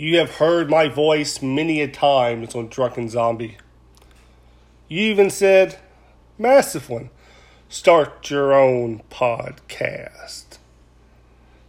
[0.00, 3.58] You have heard my voice many a times on Drunken Zombie.
[4.86, 5.76] You even said,
[6.38, 7.10] Massive one,
[7.68, 10.58] start your own podcast.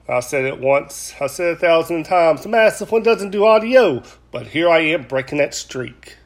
[0.07, 2.44] I said it once, I said it a thousand times.
[2.44, 6.18] The Massive one doesn't do audio, but here I am breaking that streak.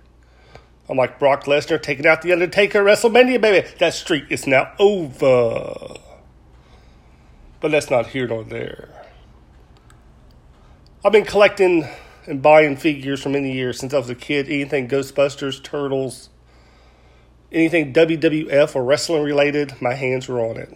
[0.90, 3.66] I'm like Brock Lesnar taking out The Undertaker at WrestleMania, baby.
[3.80, 5.96] That streak is now over.
[7.62, 9.03] But that's not here nor there.
[11.06, 11.86] I've been collecting
[12.28, 14.48] and buying figures for many years since I was a kid.
[14.48, 16.30] Anything Ghostbusters, Turtles,
[17.52, 20.74] anything WWF or wrestling related, my hands were on it.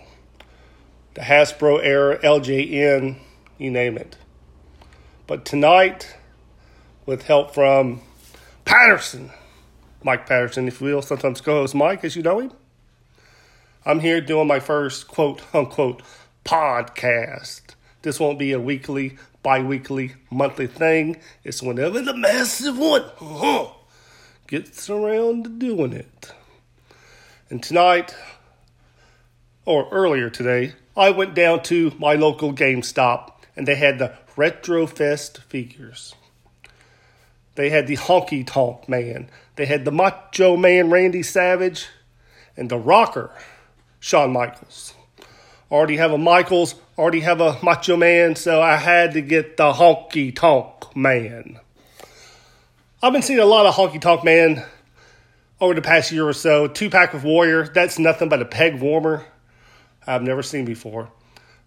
[1.13, 3.19] The Hasbro era, LJN,
[3.57, 4.17] you name it.
[5.27, 6.17] But tonight,
[7.05, 8.01] with help from
[8.65, 9.31] Patterson,
[10.03, 12.51] Mike Patterson, if you will, sometimes co host Mike, as you know him,
[13.85, 16.03] I'm here doing my first quote unquote
[16.43, 17.76] podcast.
[18.01, 21.15] This won't be a weekly bi weekly, monthly thing.
[21.45, 23.69] It's whenever the massive one uh-huh,
[24.45, 26.33] gets around to doing it.
[27.49, 28.13] And tonight,
[29.63, 34.85] or earlier today, I went down to my local GameStop and they had the Retro
[34.85, 36.13] Fest figures.
[37.55, 39.29] They had the Honky Tonk Man.
[39.55, 41.87] They had the Macho Man Randy Savage
[42.57, 43.31] and the Rocker
[44.01, 44.93] Shawn Michaels
[45.71, 49.73] already have a Michaels, already have a Macho Man, so I had to get the
[49.73, 51.59] Honky Tonk Man.
[53.01, 54.63] I've been seeing a lot of Honky Tonk Man
[55.59, 56.67] over the past year or so.
[56.67, 59.25] Two pack of Warrior, that's nothing but a peg warmer
[60.05, 61.09] I've never seen before.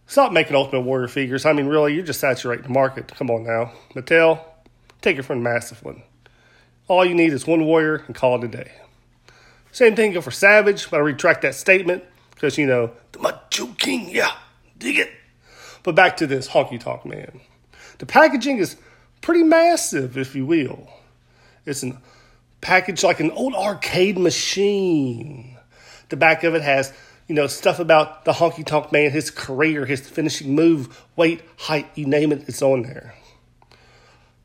[0.06, 1.46] Stop making Ultimate Warrior figures.
[1.46, 3.06] I mean, really, you're just saturating the market.
[3.14, 3.72] Come on now.
[3.94, 4.40] Mattel,
[5.02, 6.02] take it from the massive one.
[6.88, 8.72] All you need is one Warrior and call it a day.
[9.70, 12.02] Same thing go for Savage, but I retract that statement
[12.34, 13.20] because, you know, the
[13.68, 14.32] King, yeah,
[14.78, 15.10] dig it.
[15.82, 17.40] But back to this honky tonk, man.
[17.98, 18.76] The packaging is
[19.20, 20.88] pretty massive, if you will.
[21.66, 21.98] It's a
[22.60, 25.56] package like an old arcade machine.
[26.08, 26.92] The back of it has,
[27.28, 31.88] you know, stuff about the honky tonk man, his career, his finishing move, weight, height,
[31.94, 33.14] you name it, it's on there.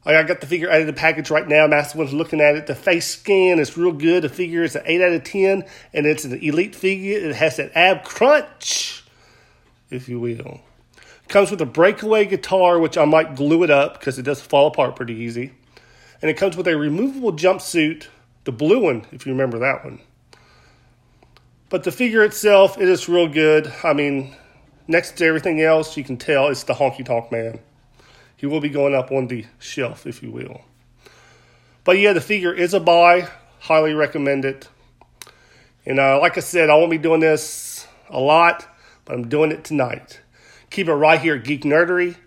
[0.06, 1.66] I got the figure out of the package right now.
[1.66, 2.68] Master one's looking at it.
[2.68, 4.24] The face scan is real good.
[4.24, 7.18] The figure is an 8 out of 10, and it's an elite figure.
[7.18, 9.04] It has that ab crunch,
[9.90, 10.62] if you will.
[11.28, 14.68] Comes with a breakaway guitar, which I might glue it up because it does fall
[14.68, 15.54] apart pretty easy.
[16.22, 18.08] And it comes with a removable jumpsuit,
[18.44, 20.00] the blue one, if you remember that one.
[21.70, 23.74] But the figure itself, it is real good.
[23.84, 24.36] I mean,
[24.88, 27.60] next to everything else, you can tell it's the honky tonk man
[28.38, 30.62] he will be going up on the shelf, if you will.
[31.84, 33.28] But yeah, the figure is a buy.
[33.60, 34.68] Highly recommend it.
[35.86, 38.68] And uh, like I said, I won't be doing this a lot,
[39.06, 40.22] but I'm doing it tonight.
[40.70, 42.18] Keep it right here Geek Nerdery.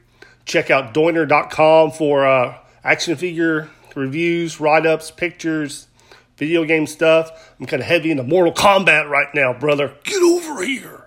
[0.44, 3.69] Check out Doiner.com for uh, action figure
[3.99, 5.89] reviews, write ups, pictures,
[6.37, 7.55] video game stuff.
[7.61, 9.94] I'm kind of heavy into Mortal Kombat right now, brother.
[10.05, 11.05] Get over here.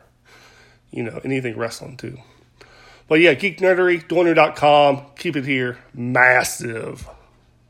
[0.92, 2.18] You know, anything wrestling too.
[3.08, 5.04] But yeah, Geek Nerdery, Doiner.com.
[5.18, 5.80] Keep it here.
[5.94, 7.08] Massive.